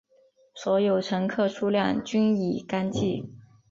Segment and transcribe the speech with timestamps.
[0.55, 3.29] 所有乘客数量均以千计。